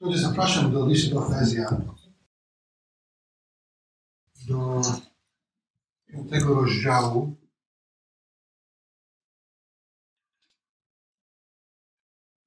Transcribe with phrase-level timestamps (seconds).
[0.00, 1.94] Wtedy zapraszam do listu do Efezjan,
[4.48, 4.82] do
[6.06, 7.36] piątego rozdziału.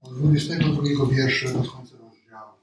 [0.01, 2.53] Od 22 wiersza do końca rozdziału.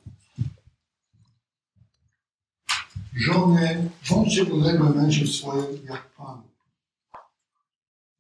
[3.15, 6.49] Żony, bądźcie uległe mężem swoim jak Panu.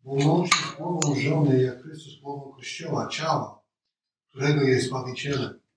[0.05, 3.63] Bo mąż jest głową żony, jak Chrystus głową Kościoła, ciała,
[4.29, 5.68] którego jest Zbawicielem.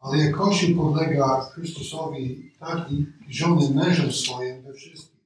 [0.00, 5.20] Ale jak Kościół podlega Chrystusowi, tak i żony mężom swoim we wszystkim.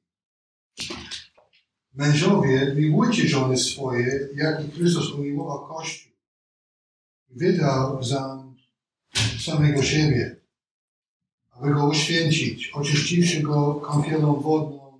[1.95, 6.13] Mężowie, miłujcie żony swoje, jak i Chrystus umiłował Kościół.
[7.31, 8.45] Wydał za
[9.45, 10.37] samego siebie,
[11.51, 14.99] aby go uświęcić, oczyściwszy go kąpielą wodną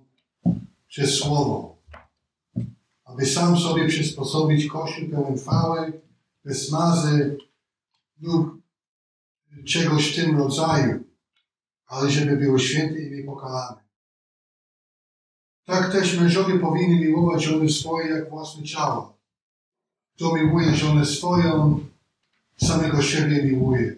[0.87, 1.77] przez Słowo,
[3.05, 6.01] aby sam sobie przysposobić Kościół pełen chwały,
[6.45, 7.37] bez mazy
[8.21, 8.64] lub
[9.63, 11.03] czegoś w tym rodzaju,
[11.87, 13.85] ale żeby było święte i niepokalane.
[15.65, 19.17] Tak też mężowie powinni miłować żony swoje jak własne ciało.
[20.15, 21.79] Kto miłuje żonę swoją,
[22.57, 23.95] samego siebie miłuje.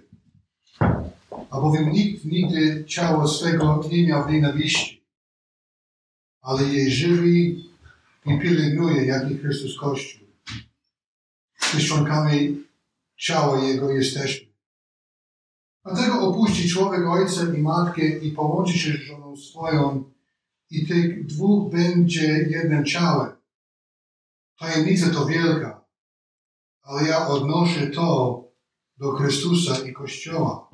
[1.49, 5.03] Albowiem nikt nigdy ciała swego nie miał nienawiści,
[6.42, 7.69] ale jej żywi
[8.25, 10.27] i pielęgnuje, jak i Chrystus Kościół.
[11.59, 12.64] Z członkami
[13.17, 14.47] ciała Jego jesteśmy.
[15.88, 20.11] Dlatego opuści człowiek ojca i matkę i połączy się z żoną swoją
[20.69, 23.35] i tych dwóch będzie jednym ciałem.
[24.59, 25.85] Tajemnica to wielka,
[26.81, 28.43] ale ja odnoszę to
[28.97, 30.69] do Chrystusa i Kościoła.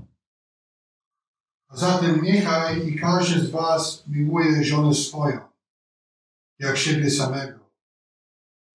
[1.67, 5.39] A zatem niechaj i każdy z was miłuje żonę swoją,
[6.59, 7.59] jak siebie samego.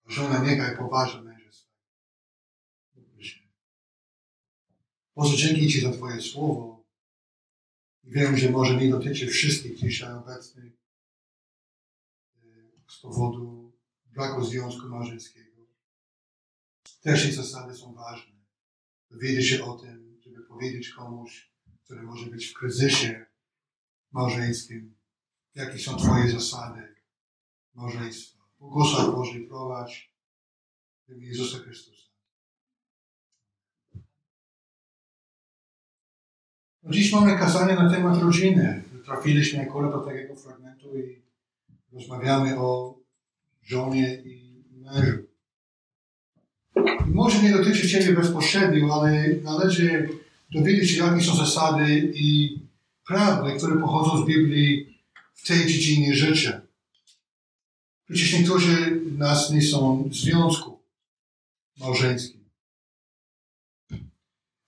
[0.06, 1.22] Żona niechaj poważa
[5.18, 6.84] Boże, dzięki Ci za Twoje słowo.
[8.04, 10.72] Wiem, że może nie dotyczy wszystkich dzisiaj obecnych
[12.88, 13.72] z powodu
[14.06, 15.62] braku związku małżeńskiego.
[17.00, 18.34] Też i zasady są ważne.
[19.10, 21.50] Dowiedzieć się o tym, żeby powiedzieć komuś,
[21.84, 23.26] który może być w kryzysie
[24.10, 24.94] małżeńskim,
[25.54, 26.94] jakie są Twoje zasady
[27.74, 28.38] małżeństwa.
[28.58, 30.12] Błogosław Boże i prowadź
[31.08, 32.07] w Jezusa Chrystusa.
[36.84, 38.82] Dziś mamy kazanie na temat rodziny.
[39.04, 41.22] Trafiliśmy akurat do takiego fragmentu i
[41.92, 42.98] rozmawiamy o
[43.62, 45.18] żonie i mężu.
[47.08, 50.08] I może nie dotyczy Ciebie bezpośrednio, ale należy
[50.52, 52.58] dowiedzieć się, jakie są zasady i
[53.06, 54.98] prawdy, które pochodzą z Biblii
[55.34, 56.60] w tej dziedzinie życia.
[58.08, 60.80] Przecież niektórzy nas nie są w związku
[61.80, 62.37] małżeńskim.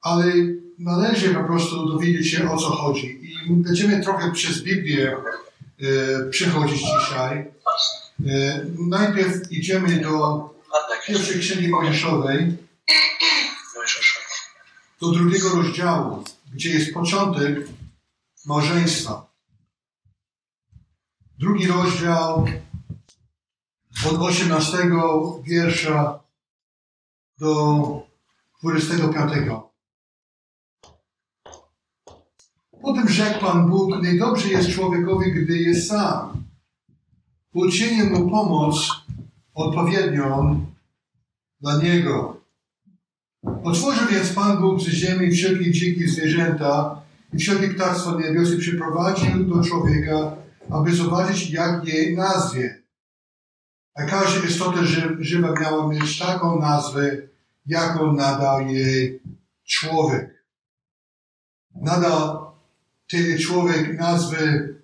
[0.02, 0.24] Ale
[0.78, 3.20] należy po prostu dowiedzieć się, o co chodzi.
[3.46, 7.50] I będziemy trochę przez Biblię e, przechodzić dzisiaj.
[8.26, 10.50] E, najpierw idziemy do
[11.06, 12.56] pierwszej księgi Mojżeszowej,
[15.00, 17.58] do drugiego rozdziału, gdzie jest początek
[18.46, 19.30] małżeństwa.
[21.38, 22.46] Drugi rozdział
[24.08, 24.78] od 18
[25.44, 26.20] wiersza
[27.38, 28.06] do
[28.62, 29.32] 25.
[32.82, 36.44] Potem rzekł Pan Bóg, najdobrze jest człowiekowi, gdy jest sam.
[37.54, 38.90] Uczynię mu pomoc
[39.54, 40.60] odpowiednią
[41.60, 42.40] dla niego.
[43.64, 47.02] Otworzył więc Pan Bóg z ziemi wszelkie dzikie zwierzęta
[47.32, 50.36] i wszelkie ptactwo niebios i przyprowadził do człowieka,
[50.70, 52.82] aby zobaczyć, jak je nazwie.
[53.94, 54.78] A każda istota
[55.20, 57.16] żywa miała mieć taką nazwę,
[57.66, 59.20] jaką nadał jej
[59.64, 60.44] człowiek.
[61.74, 62.49] Nadał
[63.10, 64.74] ten człowiek nazwy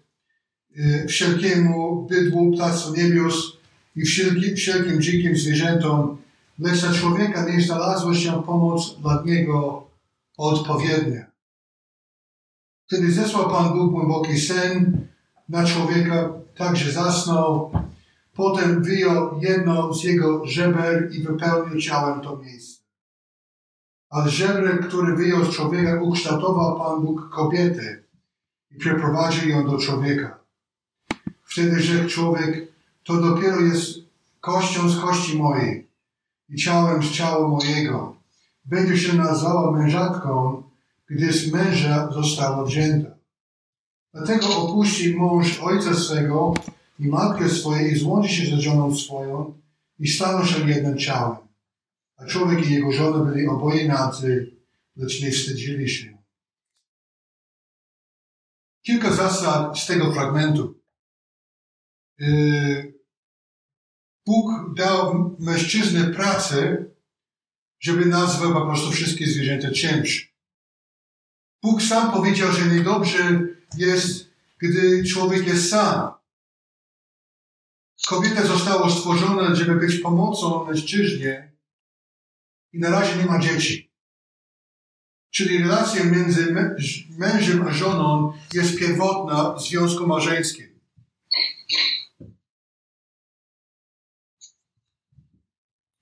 [0.78, 3.56] y, wszelkiemu bydłu, ptactwu niebios
[3.96, 6.16] i wszelkim, wszelkim dzikim zwierzętom,
[6.58, 9.86] lecz dla człowieka nie znalazła się pomoc dla niego
[10.36, 11.26] odpowiednia.
[12.86, 15.06] Wtedy zesłał Pan Bóg głęboki sen
[15.48, 17.72] na człowieka, także zasnął.
[18.34, 22.82] Potem wyjął jedno z jego żeber i wypełnił ciałem to miejsce.
[24.10, 28.05] Ale żebrek, który wyjął z człowieka, ukształtował Pan Bóg kobietę
[28.76, 30.38] i przeprowadził ją do człowieka.
[31.44, 32.72] Wtedy rzekł człowiek,
[33.04, 33.98] to dopiero jest
[34.40, 35.88] kością z kości mojej
[36.48, 38.16] i ciałem z ciała mojego.
[38.64, 40.62] Będzie się nazwała mężatką,
[41.10, 43.10] gdy z męża została wzięta.
[44.14, 46.54] Dlatego opuści mąż ojca swego
[46.98, 49.54] i matkę swoją i złączy się ze żoną swoją
[49.98, 51.36] i staną się jednym ciałem.
[52.16, 54.52] A człowiek i jego żona byli oboje nadzy,
[54.96, 56.15] lecz nie wstydzili się.
[58.86, 60.80] Kilka zasad z tego fragmentu.
[62.18, 62.94] Yy,
[64.26, 66.86] Bóg dał mężczyznę pracę,
[67.80, 70.36] żeby nazwał po prostu wszystkie zwierzęta czymś.
[71.62, 73.40] Bóg sam powiedział, że niedobrze
[73.76, 76.12] jest, gdy człowiek jest sam.
[78.06, 81.56] Kobieta została stworzona, żeby być pomocą mężczyźnie
[82.72, 83.85] i na razie nie ma dzieci.
[85.36, 86.54] Czyli relacja między
[87.18, 90.66] mężem a żoną jest pierwotna w związku małżeńskim.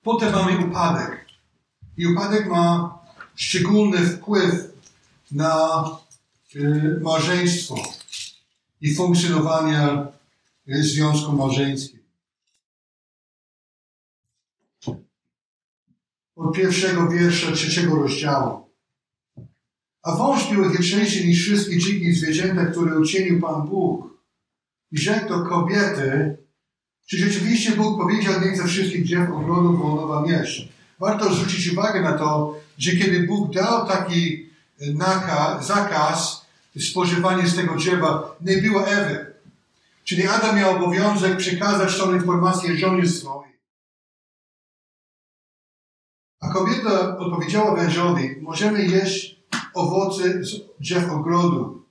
[0.03, 1.27] Potem mamy upadek.
[1.97, 2.99] I upadek ma
[3.35, 4.55] szczególny wpływ
[5.31, 5.85] na
[6.57, 7.75] y, małżeństwo
[8.81, 10.07] i funkcjonowanie
[10.69, 12.01] y, związku małżeńskim.
[16.37, 18.64] Od pierwszego wiersza trzeciego rozdziału.
[20.05, 24.15] A wąż był chytrzejszy niż wszystkie dziki zwierzęta, które uczynił Pan Bóg.
[24.93, 26.37] I rzekł do kobiety,
[27.07, 30.69] czy rzeczywiście Bóg powiedział, niech ze wszystkich drzew ogrodu wolno wam jeść.
[31.01, 34.51] Warto zwrócić uwagę na to, że kiedy Bóg dał taki
[34.95, 36.47] nakaz, zakaz
[36.79, 39.35] spożywania z tego drzewa, nie było Ewy.
[40.05, 43.55] Czyli Adam miał obowiązek przekazać tą informację żonie swojej.
[46.41, 49.34] A kobieta odpowiedziała wężowi, możemy jeść
[49.75, 51.85] owoce z drzew ogrodu.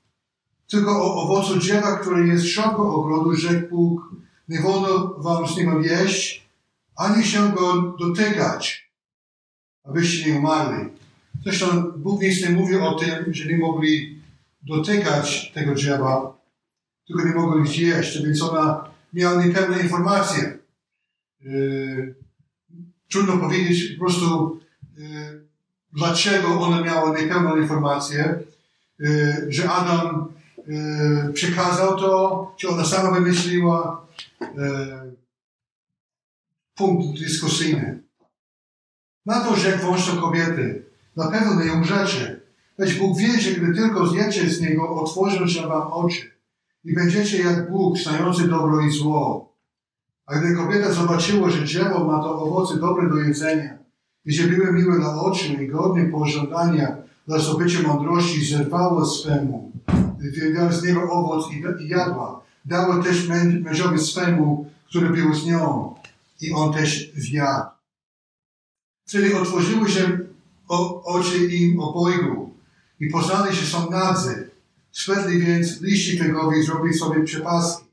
[0.69, 4.15] Tylko o owocu drzewa, które jest środku ogrodu, rzekł Bóg,
[4.50, 6.47] nie wolno wam z niego jeść,
[6.95, 8.91] ani się go dotykać,
[9.83, 10.89] abyście nie umarli.
[11.44, 14.21] Zresztą Bóg nic nie mówił o tym, że nie mogli
[14.62, 16.38] dotykać tego drzewa,
[17.07, 20.57] tylko nie mogli zjeść, więc ona miała niepewne informacje.
[21.41, 22.15] Yy,
[23.09, 24.59] trudno powiedzieć po prostu,
[24.97, 25.47] yy,
[25.94, 28.40] dlaczego ona miała niepewną informację,
[29.00, 30.34] yy, że Adam
[30.68, 34.07] yy, przekazał to, czy ona sama wymyśliła.
[34.42, 35.13] Yy,
[36.75, 38.04] punkt dyskusyjny.
[39.25, 40.86] Na to rzekł wąż kobiety,
[41.16, 42.40] na pewno nie umrzecie.
[42.78, 46.31] Lecz Bóg wie, że gdy tylko zjecie z niego, otworzą się wam oczy
[46.84, 49.54] i będziecie jak Bóg, znający dobro i zło.
[50.25, 53.82] A gdy kobieta zobaczyła, że drzewo ma to owoce dobre do jedzenia
[54.25, 56.97] że były miłe oczu i godne pożądania
[57.27, 59.71] dla zdobycia mądrości, zerwała swemu,
[60.19, 62.43] wyjęła z niego owoc i, jadła.
[62.65, 63.27] Dała też
[63.61, 65.95] mężowi swemu, który był z nią
[66.41, 67.69] i on też zjadł.
[69.07, 70.19] Wtedy otworzyły się
[71.03, 72.53] oczy im obojgu
[72.99, 74.49] i poznali, że są nadzy.
[74.91, 77.85] Swetli więc liści figowi zrobili sobie przepaski.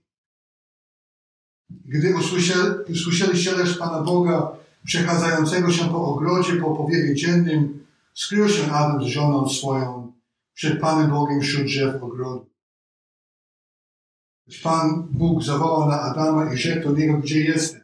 [1.70, 8.72] Gdy usłyszeli, usłyszeli szelest Pana Boga przechadzającego się po ogrodzie, po powiewie dziennym, skrył się
[8.72, 10.12] Adam z żoną swoją
[10.54, 12.46] przed Panem Bogiem wśród drzew ogrodu.
[14.62, 17.80] Pan Bóg zawołał na Adama i rzekł do niego, gdzie jesteś?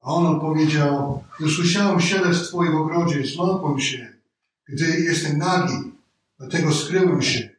[0.00, 4.12] A on odpowiedział, usłyszałem szelest w ogrodzie, zląkłem się,
[4.68, 5.92] gdy jestem nagi,
[6.38, 7.50] dlatego skryłem się.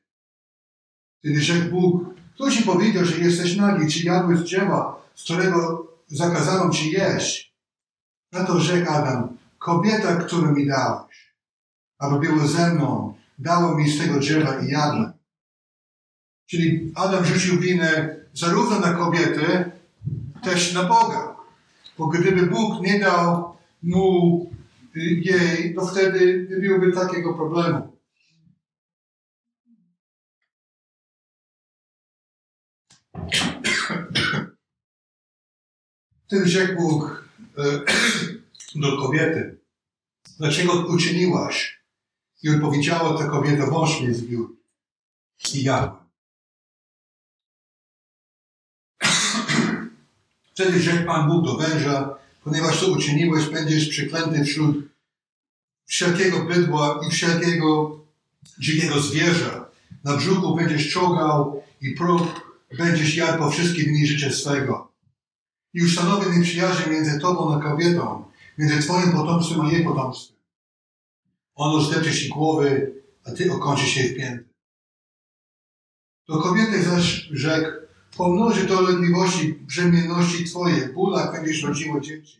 [1.20, 2.04] Wtedy rzekł Bóg,
[2.36, 7.47] kto Ci powiedział, że jesteś nagi, czy jadłeś drzewa, z którego zakazano Ci jeść?
[8.32, 11.36] Na to rzekł Adam, kobieta, którą mi dałeś,
[12.00, 15.14] aby było ze mną, dało mi z tego drzewa i jadłem.
[16.50, 19.72] Czyli Adam rzucił winę zarówno na kobietę,
[20.44, 21.36] też na Boga.
[21.98, 24.52] Bo gdyby Bóg nie dał mu
[24.96, 27.98] y, jej, to wtedy nie byłoby takiego problemu.
[36.28, 37.27] Wtedy rzekł Bóg
[38.76, 39.58] do kobiety,
[40.38, 41.78] dlaczego uczyniłaś?
[42.44, 44.58] I odpowiedziała ta kobieta, wąż mnie zbił
[45.54, 46.06] i jadła.
[50.54, 54.88] Wtedy rzekł Pan Bóg do węża, ponieważ to uczyniłeś, będziesz przeklęty wśród
[55.86, 58.00] wszelkiego bydła i wszelkiego
[58.60, 59.70] dzikiego zwierza.
[60.04, 62.22] Na brzuchu będziesz czołgał i próg
[62.78, 64.87] będziesz jadł po wszystkie dni życia swego.
[65.74, 68.26] I ustanowię nieprzyjaźń między tobą a kobietą,
[68.58, 70.38] między twoim potomstwem a jej potomstwem.
[71.56, 72.94] Ono zdepcze ci głowy,
[73.26, 74.50] a ty okończysz jej w pięty.
[76.28, 77.72] Do kobiety zaś rzekł,
[78.18, 82.40] pomnoży dolegliwości, brzemienności Twoje, bólach będziesz rodziło dzieci.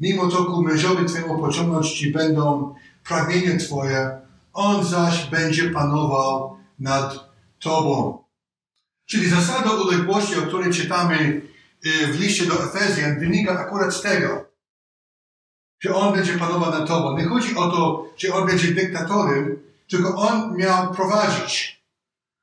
[0.00, 2.74] Mimo to ku mężowi Twojemu pociągnąć Ci będą
[3.04, 4.20] pragnienie Twoje,
[4.52, 8.24] On zaś będzie panował nad Tobą.
[9.06, 11.42] Czyli zasada uległości, o której czytamy
[11.84, 14.44] w liście do Efezjan, wynika akurat z tego,
[15.80, 17.18] że On będzie panował nad Tobą.
[17.18, 19.58] Nie chodzi o to, że On będzie dyktatorem,
[19.88, 21.78] tylko On miał prowadzić.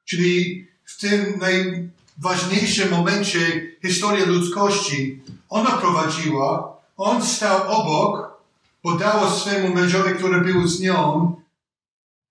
[0.05, 3.39] czyli w tym najważniejszym momencie
[3.81, 8.41] historii ludzkości, ona prowadziła, on stał obok,
[8.83, 11.35] bo dało swojemu mężowi, który był z nią,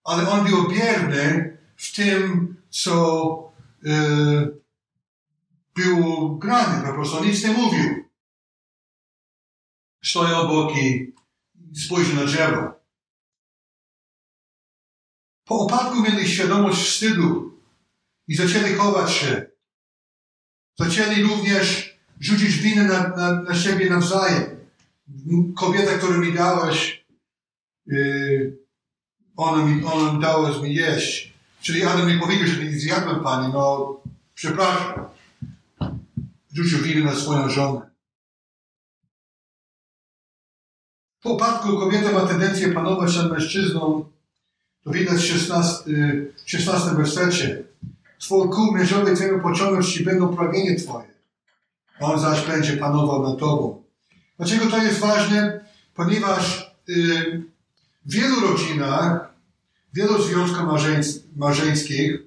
[0.04, 4.63] ale on był bierny w tym, co yy,
[5.74, 8.04] było grane, po prostu nic nie mówił.
[10.04, 11.14] Stoi obok i
[11.74, 12.74] spojrzy na drzewo.
[15.44, 17.60] Po upadku mieli świadomość wstydu
[18.28, 19.46] i zaczęli chować się.
[20.78, 24.56] Zaczęli również rzucić winę na, na, na siebie nawzajem.
[25.56, 27.04] Kobieta, którą mi dałeś,
[27.86, 28.58] yy,
[29.36, 31.34] ona, mi, ona mi dała mi jeść.
[31.62, 33.96] Czyli Adam mi powiedział, że nie zjadłem Pani, no
[34.34, 35.13] przepraszam.
[36.54, 37.90] Rzucił winę na swoją żonę.
[41.22, 44.10] Po upadku kobieta ma tendencję panować nad mężczyzną.
[44.84, 45.84] To widać w 16,
[46.46, 47.64] 16 wersecie.
[48.18, 51.14] Twój kół mężowy Twojego pociągnąć będą pragnienie Twoje.
[52.00, 53.82] On zaś będzie panował nad Tobą.
[54.36, 55.64] Dlaczego to jest ważne?
[55.94, 57.42] Ponieważ y,
[58.04, 59.34] w wielu rodzinach,
[59.92, 60.66] w wielu związkach
[61.36, 62.22] małżeńskich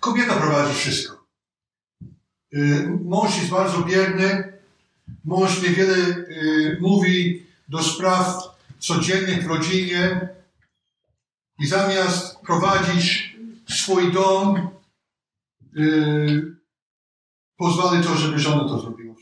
[0.00, 1.19] kobieta prowadzi wszystko.
[2.54, 4.52] Y, mąż jest bardzo bierny,
[5.24, 8.42] mąż niewiele y, mówi do spraw
[8.78, 10.28] codziennych w rodzinie
[11.58, 13.36] i zamiast prowadzić
[13.68, 14.70] swój dom,
[15.72, 16.56] yy,
[17.56, 19.14] pozwoli to, żeby żona to zrobiła.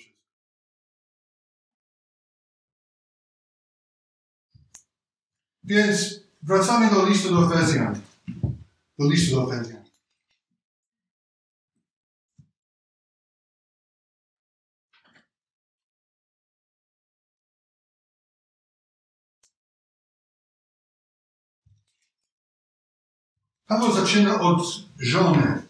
[5.64, 8.00] Więc wracamy do listu do Efezjan.
[8.98, 9.77] Do listu do Efezjan.
[23.68, 24.62] Paweł zaczyna od
[24.98, 25.62] żony.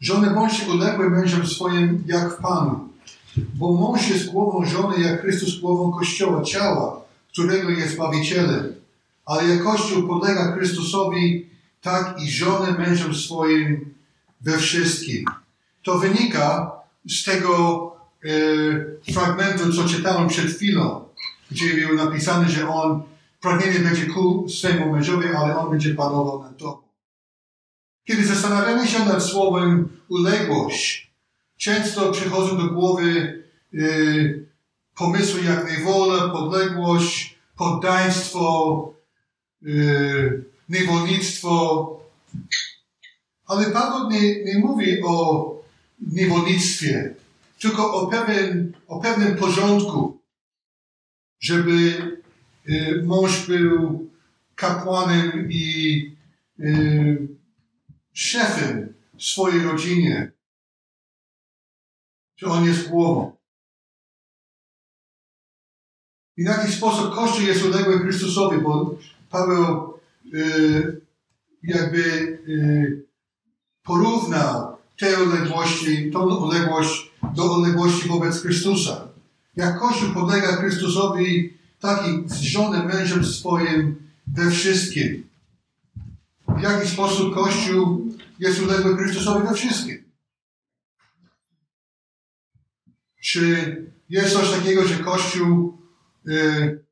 [0.00, 2.88] Żony bądźcie uległe mężem swoim jak w Panu.
[3.36, 7.00] Bo mąż jest głową żony, jak Chrystus głową Kościoła, ciała,
[7.32, 8.74] którego jest Zbawicielem.
[9.26, 11.46] Ale jak Kościół podlega Chrystusowi,
[11.82, 13.94] tak i żony mężem swoim
[14.40, 15.24] we wszystkim.
[15.82, 16.72] To wynika
[17.10, 17.92] z tego
[19.08, 21.04] e, fragmentu, co czytałem przed chwilą,
[21.50, 23.02] gdzie było napisane, że on
[23.40, 26.85] pragnienie będzie ku swemu mężowi, ale on będzie panował nad tobą.
[28.06, 31.12] Kiedy zastanawiamy się nad słowem uległość,
[31.56, 33.42] często przychodzą do głowy
[33.74, 34.48] y,
[34.96, 38.94] pomysły jak niewola, podległość, poddaństwo,
[39.62, 41.90] y, niewolnictwo.
[43.46, 45.46] Ale Paweł nie, nie mówi o
[46.12, 47.14] niewolnictwie,
[47.60, 50.20] tylko o, pewien, o pewnym porządku,
[51.40, 51.72] żeby
[52.68, 54.10] y, mąż był
[54.54, 56.16] kapłanem i
[56.60, 57.35] y,
[58.16, 60.32] szefem w swojej rodzinie,
[62.36, 63.36] że on jest głową.
[66.36, 68.98] I w jaki sposób Kościół jest uległy Chrystusowi, bo
[69.30, 69.94] Paweł
[70.34, 71.00] y,
[71.62, 73.06] jakby y,
[73.82, 79.08] porównał te uległości, tą uległość do uległości wobec Chrystusa.
[79.56, 83.96] Jak Kościół podlega Chrystusowi, tak i z żoną mężem swoim
[84.26, 85.26] we wszystkim
[86.58, 90.12] w jaki sposób Kościół jest uległy Chrystusowi we wszystkim.
[93.22, 93.76] Czy
[94.08, 95.78] jest coś takiego, że Kościół
[96.28, 96.84] y,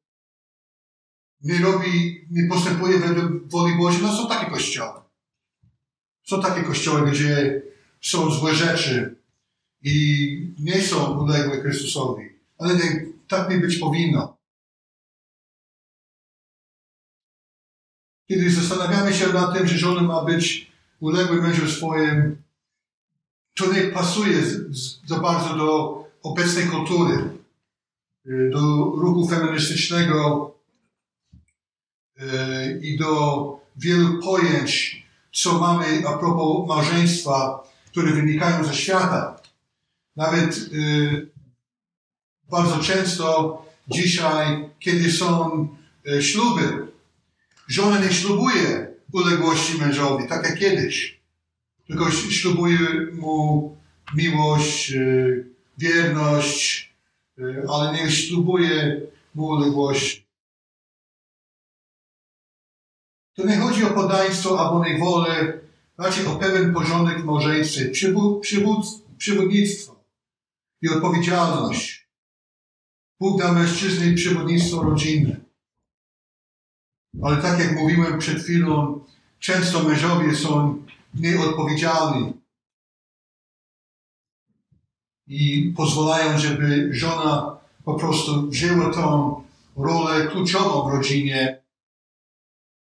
[1.42, 4.02] nie robi, nie postępuje według woli Bożej?
[4.02, 5.00] No są takie kościoły.
[6.22, 7.62] Są takie kościoły, gdzie
[8.00, 9.16] są złe rzeczy
[9.82, 12.28] i nie są uległe Chrystusowi.
[12.58, 14.33] Ale nie, tak nie być powinno.
[18.28, 22.36] Kiedy zastanawiamy się nad tym, że żona ma być uległy mężu swoim,
[23.56, 24.42] to nie pasuje
[25.06, 27.30] za bardzo do obecnej kultury,
[28.26, 28.60] y, do
[28.96, 30.50] ruchu feministycznego
[32.18, 35.02] y, i do wielu pojęć,
[35.32, 39.40] co mamy a propos małżeństwa, które wynikają ze świata.
[40.16, 41.30] Nawet y,
[42.50, 45.68] bardzo często dzisiaj, kiedy są
[46.20, 46.93] śluby,
[47.68, 51.20] Żona nie ślubuje uległości mężowi, tak jak kiedyś.
[51.86, 52.78] Tylko ślubuje
[53.12, 53.76] mu
[54.14, 55.46] miłość, y,
[55.78, 56.94] wierność,
[57.38, 59.00] y, ale nie ślubuje
[59.34, 60.24] mu uległości.
[63.34, 65.60] To nie chodzi o podaństwo albo niewolę,
[65.98, 68.86] raczej o pewien porządek w małżeństwie, przywód, przywód,
[69.18, 70.04] przewodnictwo
[70.82, 72.08] i odpowiedzialność.
[73.20, 75.44] Bóg da mężczyźnie przewodnictwo rodzinne.
[77.22, 79.00] Ale tak jak mówiłem przed chwilą,
[79.38, 80.82] często mężowie są
[81.14, 82.32] nieodpowiedzialni.
[85.26, 89.42] I pozwalają, żeby żona po prostu wzięła tą
[89.76, 91.62] rolę kluczową w rodzinie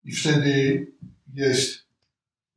[0.04, 0.86] i wtedy
[1.34, 1.86] jest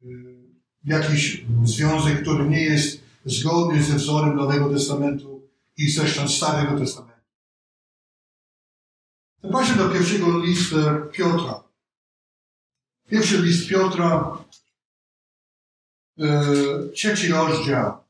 [0.03, 0.35] y,
[0.83, 7.15] jakiś związek, który nie jest zgodny ze wzorem Nowego Testamentu i zresztą Starego Testamentu.
[9.43, 10.75] Zobaczmy do pierwszego listu
[11.11, 11.64] Piotra.
[13.09, 14.43] Pierwszy list Piotra,
[16.17, 18.05] yy, trzeci rozdział.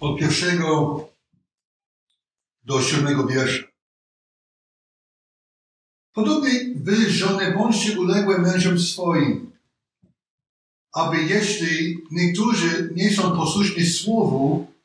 [0.00, 1.08] Od pierwszego
[2.62, 3.68] do siódmego wiersza.
[6.12, 9.52] Podobnie wy, żony, bądźcie uległe mężom swoim,
[10.92, 14.77] aby jeśli niektórzy nie są posłuszni słowu,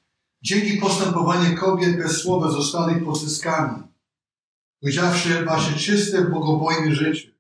[0.43, 3.83] dzięki postępowaniu kobiet bez słowa zostali pozyskani,
[4.81, 7.31] ujrzawszy wasze czyste, bogobojne życie.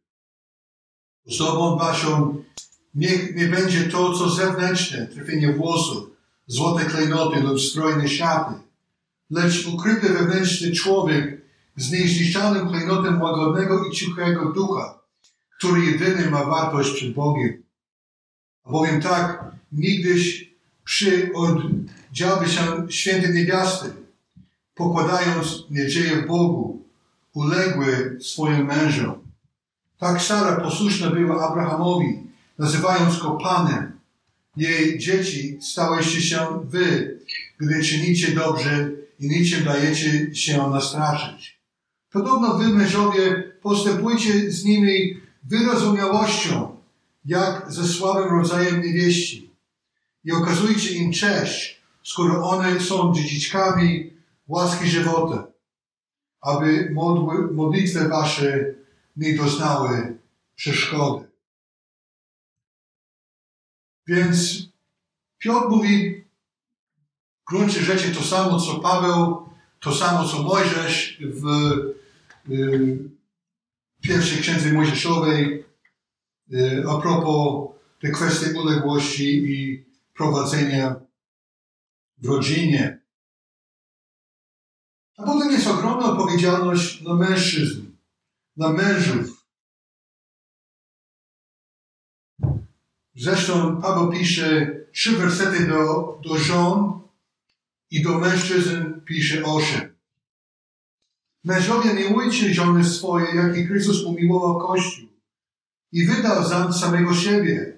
[1.27, 2.43] Osobą waszą
[2.95, 6.09] niech nie będzie to, co zewnętrzne, trafienie włosów,
[6.47, 8.53] złote klejnoty lub strojne szaty,
[9.29, 11.41] lecz ukryty wewnętrzny człowiek
[11.75, 14.99] z niezniszczalnym klejnotem łagodnego i cichego ducha,
[15.57, 17.63] który jedyny ma wartość przed Bogiem.
[18.63, 21.31] A bowiem tak, nigdyś przy
[22.13, 23.93] oddziałby się święty niewiasty,
[24.75, 26.85] pokładając nadzieję w Bogu,
[27.33, 29.15] uległy swoim mężom.
[29.99, 32.19] Tak Sara posłuszna była Abrahamowi,
[32.59, 33.91] nazywając go Panem.
[34.57, 37.17] Jej dzieci stałyście się wy,
[37.57, 38.89] gdy czynicie dobrze
[39.19, 41.59] i niczym dajecie się nastraszyć.
[42.11, 46.75] Podobno wy, mężowie, postępujcie z nimi wyrozumiałością,
[47.25, 49.49] jak ze słabym rodzajem niewieści.
[50.25, 51.72] I okazujcie im cześć,
[52.03, 54.13] skoro one są dziedziczkami
[54.47, 55.47] łaski żywota,
[56.41, 58.73] aby modły, modlitwy wasze
[59.15, 60.17] nie doznały
[60.55, 61.27] przeszkody.
[64.07, 64.67] Więc
[65.37, 66.23] Piotr mówi
[67.41, 71.47] w gruncie rzeczy to samo, co Paweł, to samo, co Mojżesz w
[72.49, 73.09] y,
[74.01, 75.65] pierwszej księdze Mojżeszowej
[76.53, 77.69] y, a propos
[78.01, 80.95] tej kwestii uległości i prowadzenia
[82.23, 82.99] w rodzinie.
[85.17, 87.81] A potem jest ogromna odpowiedzialność na mężczyzn,
[88.57, 89.45] na mężów.
[93.15, 97.01] Zresztą Paweł pisze trzy wersety do, do żon
[97.91, 99.93] i do mężczyzn pisze osiem.
[101.43, 105.09] Mężowie, miłujcie żony swoje, jak i Chrystus umiłował Kościół
[105.91, 107.77] i wydał za samego siebie,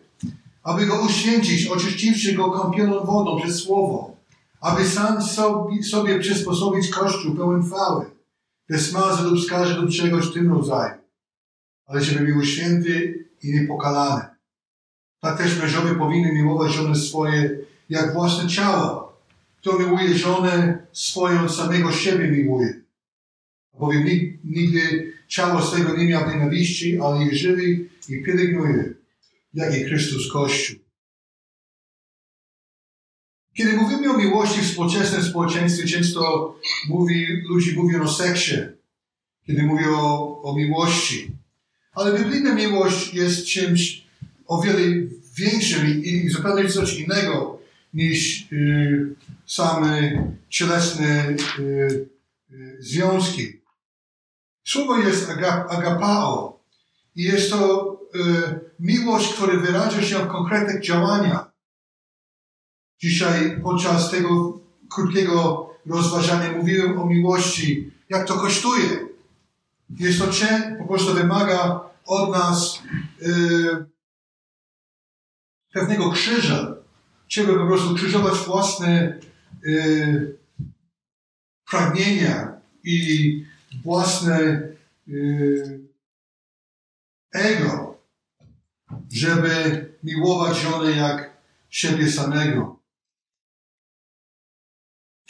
[0.63, 4.14] aby go uświęcić, oczyściwszy go kąpioną wodą przez słowo,
[4.65, 5.21] aby sam
[5.83, 8.05] sobie, przysposobić Kościół pełen chwały,
[8.69, 10.93] bez smazy lub skarży lub czegoś w tym rodzaju,
[11.85, 14.25] ale żeby był święty i niepokalany.
[15.19, 19.21] Tak też mężowie powinni miłować żony swoje jak własne ciało.
[19.57, 22.81] Kto miłuje żonę swoją, samego siebie miłuje.
[23.79, 24.03] Bowiem
[24.43, 28.93] nigdy ciało swego nie miał nienawiści, ale je żywi i pielęgnuje,
[29.53, 30.84] jak i Chrystus Kościół.
[33.55, 36.55] Kiedy mówimy o miłości w współczesnym społeczeństwie, często
[36.89, 38.55] mówi, ludzie mówią o seksie,
[39.47, 41.31] kiedy mówią o, o miłości.
[41.93, 44.05] Ale biblijna miłość jest czymś
[44.47, 44.79] o wiele
[45.37, 47.59] większym i, i zupełnie coś innego
[47.93, 49.15] niż y,
[49.45, 50.11] same
[50.49, 52.09] cielesne y,
[52.51, 53.61] y, związki.
[54.63, 55.29] Słowo jest
[55.69, 56.59] agapao
[57.15, 58.19] i jest to y,
[58.79, 61.54] miłość, która wyraża się w konkretnych działaniach.
[62.99, 69.07] Dzisiaj podczas tego krótkiego rozważania mówiłem o miłości, jak to kosztuje.
[69.89, 70.25] Jest to
[70.79, 72.81] po prostu wymaga od nas
[73.21, 73.85] y,
[75.73, 76.75] pewnego krzyża.
[77.27, 79.19] Trzeba po prostu krzyżować własne
[79.65, 80.37] y,
[81.69, 83.45] pragnienia i
[83.83, 84.61] własne
[85.07, 85.79] y,
[87.33, 87.97] ego,
[89.11, 91.37] żeby miłować żonę jak
[91.69, 92.74] siebie samego.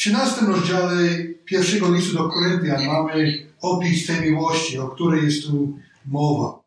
[0.06, 5.80] W 13 rozdziale pierwszego listu do Koryntian mamy opis tej miłości, o której jest tu
[6.06, 6.63] mowa.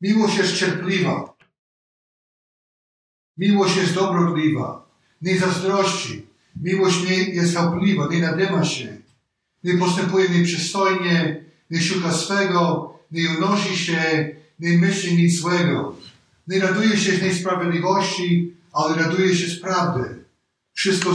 [0.00, 1.36] Miłość jest cierpliwa.
[3.36, 4.88] Miłość jest dobrotliwa.
[5.22, 6.26] Nie zazdrości.
[6.62, 9.04] Miłość nie jest chałpliwa, nie nadyma się
[9.64, 15.96] nie postępuje nieprzystojnie, nie szuka swego, nie unosi się, nie myśli nic złego.
[16.48, 20.13] Nie raduje się z niesprawiedliwości, ale raduje się z prawdy.
[20.74, 21.10] Wszystko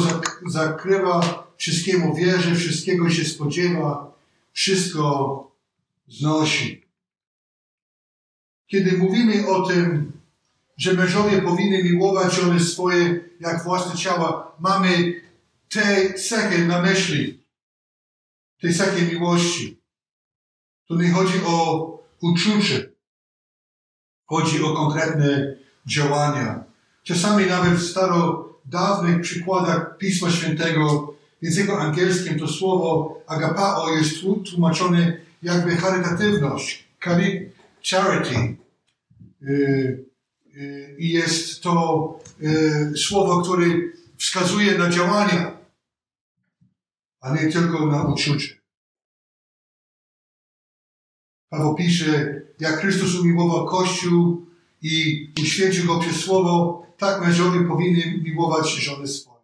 [0.48, 4.20] zakrywa, wszystkiemu wierzy, wszystkiego się spodziewa,
[4.54, 5.52] wszystko
[6.08, 6.86] znosi.
[8.68, 10.12] Kiedy mówimy o tym,
[10.78, 15.22] że mężowie powinni miłować żony swoje jak własne ciała, mamy
[15.70, 17.44] te cechy na myśli,
[18.62, 19.82] tej cechy miłości.
[20.88, 21.88] To nie chodzi o
[22.22, 22.90] uczucie.
[24.26, 26.64] Chodzi o konkretne działania.
[27.04, 27.92] Czasami nawet w
[28.70, 34.14] starodawnych przykładach Pisma Świętego w języku angielskim to słowo agapao jest
[34.50, 36.88] tłumaczone jakby charytatywność,
[37.84, 38.58] charity.
[39.42, 40.06] Y,
[40.56, 43.66] y, I jest to y, słowo, które
[44.18, 45.58] wskazuje na działania,
[47.22, 48.60] a nie tylko na uczucie.
[51.50, 54.46] Paweł pisze, jak Chrystus umiłował Kościół
[54.82, 59.40] i uświęcił go przez słowo, tak mężowie powinni miłować żony swoje.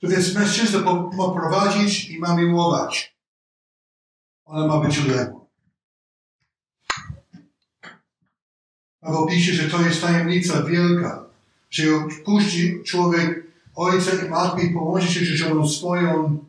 [0.00, 0.80] To więc mężczyzna
[1.16, 3.16] ma prowadzić i ma miłować.
[4.44, 5.44] Ona ma być uległa.
[9.00, 11.24] Paweł pisze, że to jest tajemnica wielka,
[11.70, 11.82] że
[12.24, 16.44] puści człowiek ojca i matkę i połączy się z żoną swoją,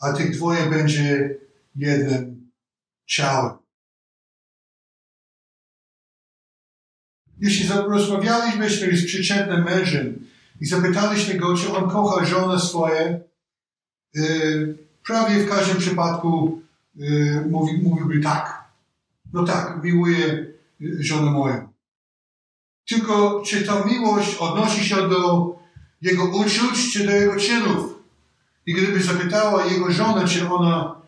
[0.00, 1.38] a tych dwoje będzie
[1.76, 2.50] jednym
[3.06, 3.65] ciałem.
[7.40, 10.26] Jeśli rozmawialibyśmy z przyczepnym mężem
[10.60, 13.20] i zapytaliśmy go, czy on kocha żonę swoje,
[14.14, 16.60] yy, prawie w każdym przypadku
[16.94, 18.64] yy, mówi, mówiłby tak.
[19.32, 20.46] No tak, miłuję
[20.80, 21.68] żonę moją.
[22.88, 25.56] Tylko czy ta miłość odnosi się do
[26.02, 28.02] jego uczuć, czy do jego czynów?
[28.66, 31.02] I gdyby zapytała jego żonę, czy ona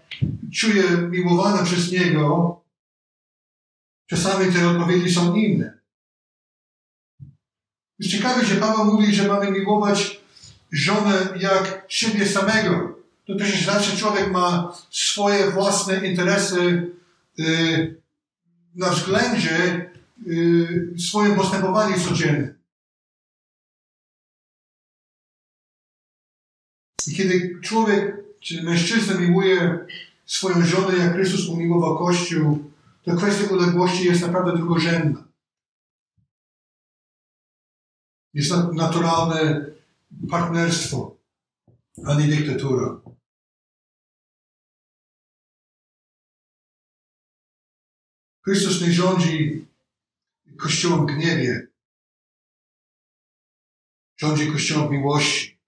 [0.54, 2.60] czuje miłowana przez Niego,
[4.06, 5.77] czasami te odpowiedzi są inne.
[7.98, 10.20] Jest ciekawe, że Paweł mówi, że mamy miłować
[10.72, 12.98] żonę jak siebie samego.
[13.26, 16.90] To przecież zawsze człowiek ma swoje własne interesy
[17.38, 18.00] yy,
[18.74, 19.90] na względzie
[20.26, 22.54] yy, swoim postępowaniem codziennym.
[27.06, 29.78] I kiedy człowiek, czy mężczyzna miłuje
[30.26, 32.70] swoją żonę, jak Chrystus umiłował Kościół,
[33.04, 35.27] to kwestia uległości jest naprawdę drugorzędna.
[38.38, 39.66] Jest naturalne
[40.30, 41.16] partnerstwo,
[42.06, 43.00] a nie dyktatura.
[48.44, 49.66] Chrystus nie rządzi
[50.56, 51.66] Kościołem gniewie.
[54.16, 55.58] Rządzi Kościołem miłości.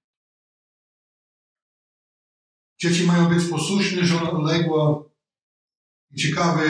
[2.78, 5.04] Dzieci mają być posłuszne, żona uległa.
[6.16, 6.66] Ciekawy,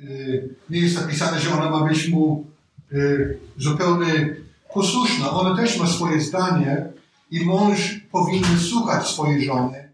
[0.00, 2.50] y, nie jest napisane, że ona ma być mu
[2.92, 5.30] y, zupełnie posłuszna.
[5.30, 6.92] Ona też ma swoje zdanie
[7.30, 9.90] i mąż powinien słuchać swojej żony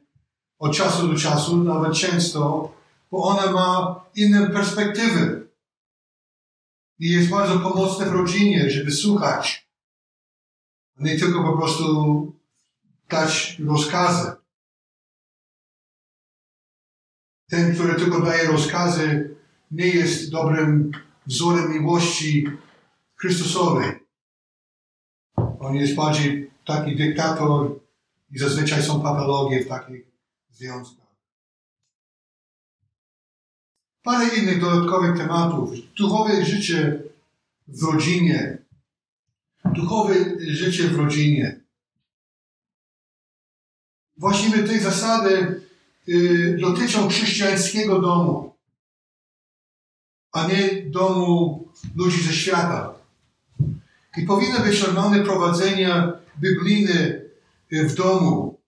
[0.59, 2.73] od czasu do czasu, nawet często,
[3.11, 5.49] bo ona ma inne perspektywy.
[6.99, 9.69] I jest bardzo pomocne w rodzinie, żeby słuchać,
[10.97, 12.33] nie tylko po prostu
[13.09, 14.33] dać rozkazy.
[17.51, 19.37] Ten, który tylko daje rozkazy,
[19.71, 20.91] nie jest dobrym
[21.27, 22.51] wzorem miłości
[23.17, 24.06] Chrystusowej.
[25.61, 27.81] On jest bardziej taki dyktator
[28.31, 30.07] i zazwyczaj są patologie w takich
[30.51, 31.07] związkach.
[34.03, 35.71] Parę innych dodatkowych tematów.
[35.99, 37.03] Duchowe życie
[37.69, 38.59] w rodzinie.
[39.65, 41.61] Duchowe życie w rodzinie.
[44.17, 45.61] Właściwie tej zasady
[46.09, 48.55] Y, dotyczą chrześcijańskiego domu,
[50.33, 52.96] a nie domu ludzi ze świata.
[54.17, 57.21] I powinno być normalne prowadzenie biblijne
[57.71, 58.61] w domu.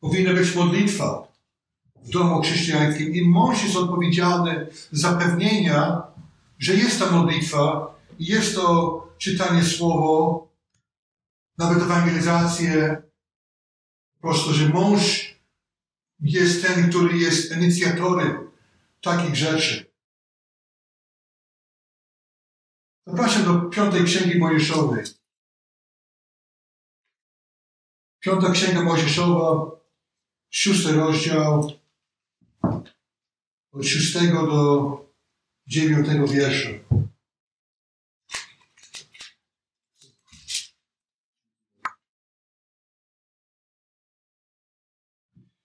[0.00, 1.28] Powinna być modlitwa
[2.04, 6.02] w domu chrześcijańskim i mąż jest odpowiedzialny za zapewnienia,
[6.58, 10.48] że jest ta modlitwa jest to czytanie słowo,
[11.58, 13.02] nawet ewangelizację.
[14.20, 15.34] Po prostu, że mąż
[16.20, 18.50] jest ten, który jest inicjatorem
[19.00, 19.89] takich rzeczy.
[23.06, 25.04] Zapraszam do piątej księgi Mojżeszowej.
[28.20, 29.70] Piąta księga Mojżeszowa,
[30.50, 31.72] szósty rozdział,
[33.72, 35.12] od szóstego do
[35.66, 36.68] dziewiątego wiersza.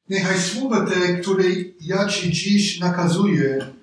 [0.10, 1.43] Niechaj słowa te, które
[1.82, 3.74] ja Ci dziś nakazuję,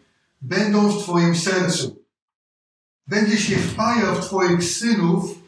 [0.40, 2.01] będą w Twoim sercu.
[3.12, 5.38] Będziesz je wpajał w Twoich synów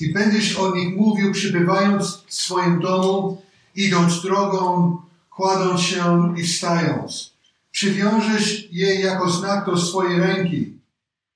[0.00, 3.42] i będziesz o nich mówił, przybywając w swoim domu,
[3.74, 4.96] idąc drogą,
[5.30, 7.32] kładąc się i wstając.
[7.70, 10.78] Przywiążesz je jako znak do swojej ręki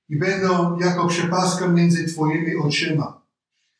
[0.09, 3.21] i będą jako przepaska między twoimi oczyma.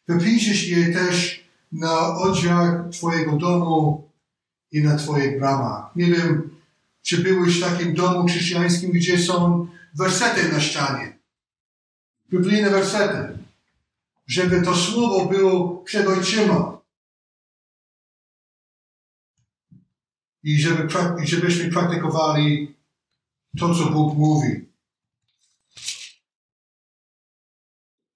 [0.09, 4.09] Wypiszesz je też na odziach twojego domu
[4.73, 5.97] i na twoich bramach.
[5.97, 6.51] Nie wiem,
[7.03, 11.20] czy byłeś w takim domu chrześcijańskim, gdzie są wersety na ścianie.
[12.31, 13.39] Biblijne wersety.
[14.27, 16.81] Żeby to słowo było przed ojczyma.
[20.43, 20.89] I żeby,
[21.25, 22.75] żebyśmy praktykowali
[23.59, 24.71] to, co Bóg mówi.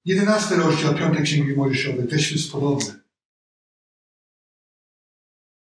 [0.04, 2.94] Jedenasty rozdział Piątej Księgi Mojżeszowej też jest podobny.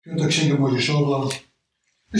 [0.03, 1.29] Piąta Księga Mojżeszowa.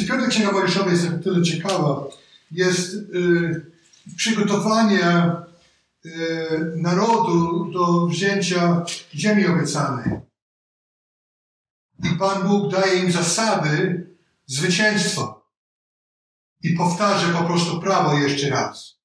[0.08, 2.08] Piąta Księga Mojżeszowa jest tyle ciekawa.
[2.52, 3.72] Jest y,
[4.16, 5.06] przygotowanie
[6.76, 10.20] narodu do wzięcia ziemi obiecanej.
[12.04, 14.08] I Pan Bóg daje im zasady
[14.46, 15.42] zwycięstwa.
[16.62, 19.00] I powtarza po prostu prawo jeszcze raz.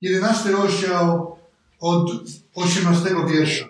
[0.00, 1.38] Jedenasty rozdział
[1.78, 2.10] od
[2.54, 3.64] 18 wiersza.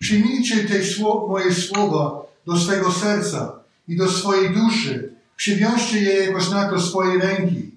[0.00, 5.14] Przyjmijcie te sło moje słowa do swego serca i do swojej duszy.
[5.36, 7.73] Przywiążcie je jako znak do swojej ręki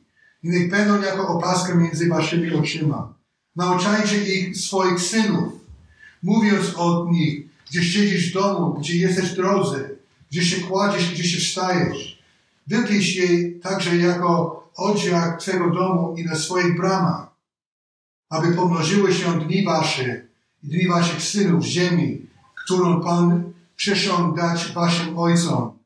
[0.48, 3.14] i niech będą jako opaskę między waszymi oczyma.
[3.56, 5.54] Nauczajcie ich swoich synów,
[6.24, 9.90] mówiąc od nich, gdzie siedzisz w domu, gdzie jesteś w drodze,
[10.32, 12.24] gdzie się kładziesz, gdzie się wstajesz.
[12.68, 17.28] Wypisz je także jako odziak Twego domu i na swoich bramach,
[18.30, 20.28] aby pomnożyły się dni Wasze
[20.64, 22.26] i dni Waszych synów ziemi,
[22.64, 25.80] którą Pan przyszł dać Waszym ojcom,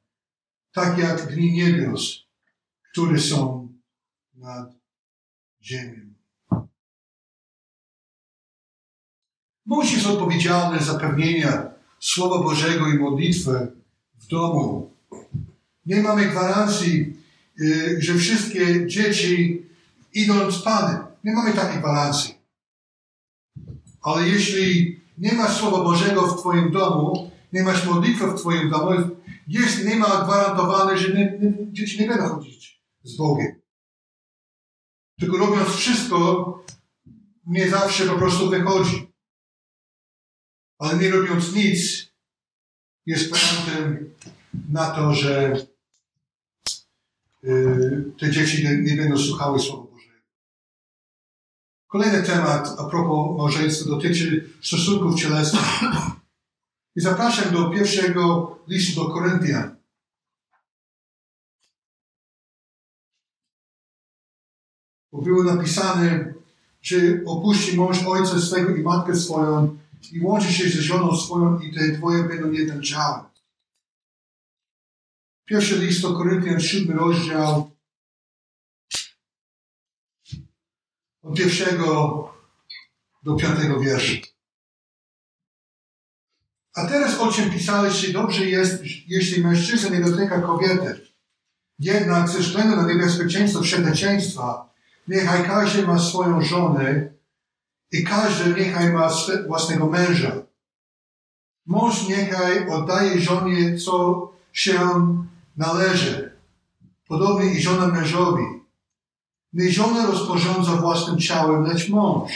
[0.73, 2.25] tak jak dni niebios,
[2.91, 3.60] które są
[4.41, 4.75] nad
[5.63, 6.13] ziemią.
[9.65, 11.61] Mąż jest odpowiedzialny za pełnienie
[11.99, 13.67] Słowa Bożego i modlitwę
[14.19, 14.91] w domu.
[15.85, 17.17] Nie mamy gwarancji,
[17.61, 19.65] y, że wszystkie dzieci
[20.13, 21.03] idą z Panem.
[21.23, 22.35] Nie mamy takiej gwarancji.
[24.01, 28.91] Ale jeśli nie masz Słowa Bożego w Twoim domu, nie masz modlitwy w Twoim domu,
[29.47, 33.60] jest, nie ma gwarantowane, że nie, nie, dzieci nie będą chodzić z Bogiem.
[35.21, 36.63] Tylko robiąc wszystko,
[37.45, 39.11] nie zawsze po prostu wychodzi.
[40.79, 42.07] Ale nie robiąc nic,
[43.05, 44.13] jest gwarantem
[44.69, 45.55] na to, że
[47.43, 49.91] y, te dzieci nie, nie będą słuchały Słowa
[51.87, 55.79] Kolejny temat a propos małżeństwa dotyczy stosunków cielesnych.
[56.95, 59.80] I zapraszam do pierwszego listu do Koryntian.
[65.11, 66.33] Bo było napisane,
[66.81, 69.77] że opuści mąż ojca swego i matkę swoją
[70.11, 73.25] i łączy się ze żoną swoją i te dwoje będą jeden ciałem.
[75.45, 77.71] Pierwszy list do Koryntian, siódmy rozdział,
[81.21, 82.33] od pierwszego
[83.23, 84.13] do piątego wiersza.
[86.73, 91.07] A teraz o czym pisałeś, że dobrze jest, jeśli mężczyzna nie dotyka kobiety.
[91.79, 94.70] Jednak ze względu na niebezpieczeństwo przedeczeństwa,
[95.07, 97.09] niechaj każdy ma swoją żonę
[97.91, 99.09] i każdy niechaj ma
[99.47, 100.31] własnego męża.
[101.65, 104.79] Mąż niechaj oddaje żonie, co się
[105.57, 106.31] należy.
[107.07, 108.43] Podobnie i żona mężowi.
[109.53, 112.31] Nie żona rozporządza własnym ciałem, lecz mąż.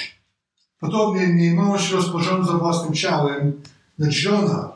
[0.80, 3.62] Podobnie nie mąż rozporządza własnym ciałem,
[3.98, 4.72] lecz żona.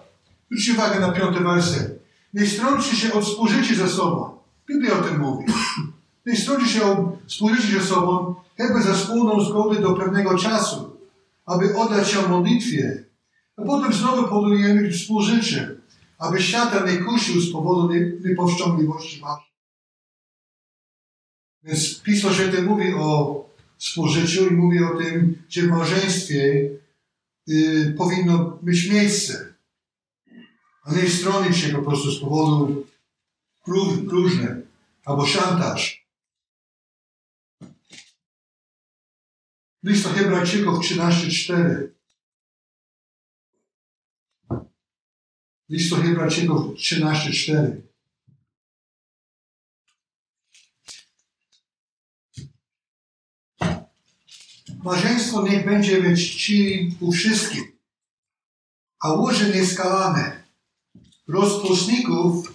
[0.46, 2.00] Zwróćcie uwagę na piąty werset.
[2.34, 4.38] Nie strąci się od współżycia ze sobą.
[4.68, 5.46] Biblia o tym mówi.
[6.30, 10.98] Nie strąci się od współżycia ze sobą, chyba za wspólną zgodę do pewnego czasu,
[11.46, 13.04] aby oddać się modlitwie.
[13.58, 15.76] A potem znowu podujemy współżycie,
[16.18, 17.94] aby świata nie kusił z powodu
[18.26, 19.52] niepowściągliwości waszej.
[21.64, 23.46] Więc Pismo Święte mówi o
[23.78, 26.70] współżyciu i mówi o tym, że w małżeństwie
[27.50, 29.54] y, powinno być miejsce,
[30.84, 32.86] a nie stronić się po prostu z powodu
[34.10, 34.62] próżny
[35.06, 35.99] albo szantaż.
[39.84, 41.92] List do Hebrajczyków 13:4.
[45.70, 47.82] List do Hebrajczyków 13:4.
[54.84, 57.64] Małżeństwo niech będzie we czci u wszystkich,
[59.00, 60.44] a łoże nieskalane.
[61.28, 62.54] Rozpustników,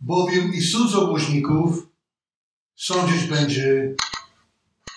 [0.00, 1.86] bowiem i cudzołożników
[2.74, 3.94] sądzić będzie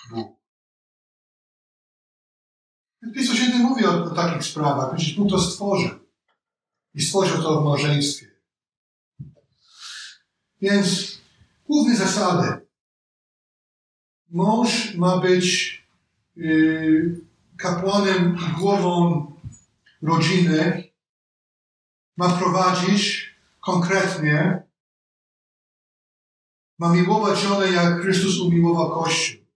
[0.09, 0.36] Bóg.
[3.13, 4.95] Pismo Święte mówi o, o takich sprawach.
[4.95, 5.99] Przecież Bóg to stworzył.
[6.93, 8.31] I stworzył to w małżeństwie.
[10.61, 11.17] Więc
[11.65, 12.67] główne zasady.
[14.29, 15.77] Mąż ma być
[16.35, 17.21] yy,
[17.57, 19.25] kapłanem i głową
[20.01, 20.83] rodziny.
[22.17, 24.63] Ma prowadzić konkretnie.
[26.79, 29.46] Ma miłować żonę, jak Chrystus umiłował Kościół.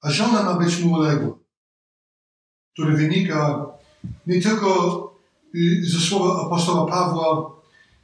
[0.00, 1.38] A żona ma być mu uległa,
[2.72, 3.66] który wynika
[4.26, 4.70] nie tylko
[5.54, 7.50] y, ze słowa apostoła Pawła,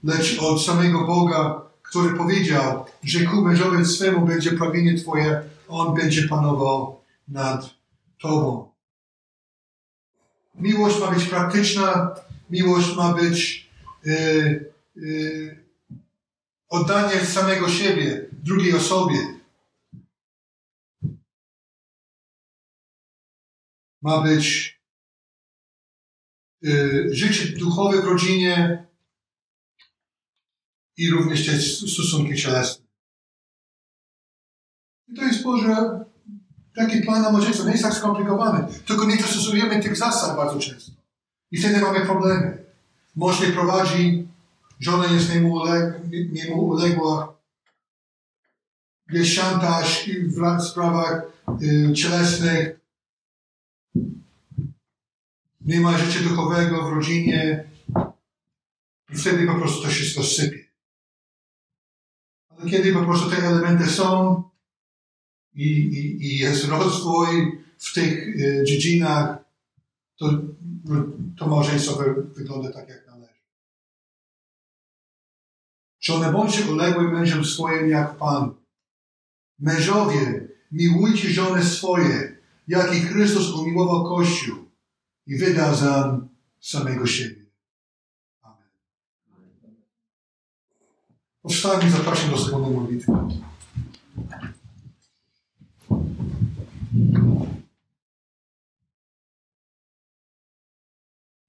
[0.05, 6.29] lecz od samego Boga, który powiedział, że ku mężowi swemu będzie prawienie Twoje, On będzie
[6.29, 7.71] panował nad
[8.21, 8.69] Tobą.
[10.55, 12.15] Miłość ma być praktyczna,
[12.51, 13.71] miłość ma być
[14.05, 15.65] yy, yy,
[16.69, 19.36] oddanie samego siebie drugiej osobie.
[24.07, 24.79] Ma być
[26.63, 28.87] yy, życie duchowe w rodzinie
[30.97, 32.87] i również te stosunki cielesne.
[35.09, 36.05] I to jest Boże
[36.75, 37.65] taki plan na małżeństwo.
[37.65, 38.67] Nie jest tak skomplikowany.
[38.87, 40.93] Tylko nie stosujemy tych zasad bardzo często.
[41.51, 42.65] I wtedy mamy problemy.
[43.17, 44.29] Mąż nie prowadzi,
[44.81, 45.95] żona jest niemu, uleg,
[46.33, 47.37] niemu uległa.
[49.11, 50.11] Jest szantaż
[50.59, 51.23] w sprawach
[51.63, 52.86] y, cielesnych.
[55.67, 57.65] Nie ma życia duchowego w rodzinie.
[59.11, 60.65] I wtedy po prostu to wszystko sypie.
[62.49, 64.43] Ale kiedy po prostu te elementy są
[65.55, 69.39] i, i, i jest rozwój w tych y, dziedzinach,
[70.17, 70.31] to,
[71.39, 71.99] to małżeństwo
[72.37, 73.41] wygląda tak, jak należy.
[76.01, 78.55] Żony bądźcie uległy mężom swoim jak Pan.
[79.59, 82.37] Mężowie, miłujcie żony swoje,
[82.69, 84.66] jak i Chrystus umiłował Kościół
[85.27, 86.21] i wydał za
[86.61, 87.47] samego siebie.
[88.43, 88.69] Amen.
[91.43, 93.13] Powstańmy, zapraszam do wspólnej modlitwy.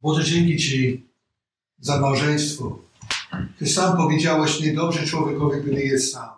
[0.01, 1.07] Boże, dzięki Ci
[1.79, 2.79] za małżeństwo.
[3.59, 6.29] Ty sam powiedziałeś, niedobrze człowiekowi, gdy jest sam.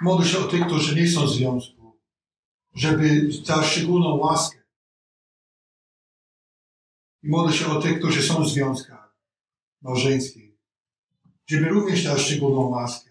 [0.00, 1.98] Modlę się o tych, którzy nie są w związku,
[2.74, 4.63] żeby dać szczególną łaskę.
[7.24, 9.14] I modlę się o tych, którzy są w związkach
[9.82, 10.52] małżeńskich,
[11.46, 13.10] żeby również dać szczególną łaskę.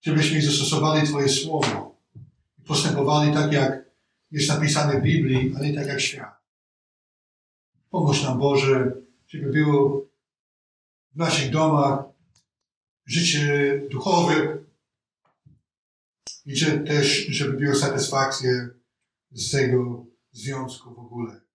[0.00, 1.96] Żebyśmy zastosowali Twoje słowo
[2.58, 3.84] i postępowali tak, jak
[4.30, 6.36] jest napisane w Biblii, a nie tak jak świat.
[7.90, 8.92] Pomóż nam Boże,
[9.26, 10.06] żeby było
[11.12, 12.04] w naszych domach
[13.06, 14.58] życie duchowe
[16.46, 18.50] i też, żeby było satysfakcja
[19.30, 21.45] z tego związku w ogóle.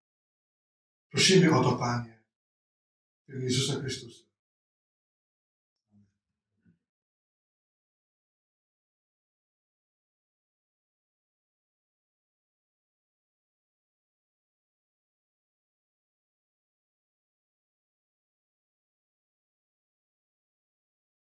[1.12, 2.24] Prosimy o to, Panie,
[3.28, 4.31] w Jezusa Chrystusa.